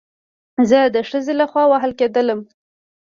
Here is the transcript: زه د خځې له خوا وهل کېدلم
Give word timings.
زه 0.69 0.79
د 0.95 0.97
خځې 1.09 1.33
له 1.39 1.45
خوا 1.51 1.63
وهل 1.71 1.91
کېدلم 1.99 2.39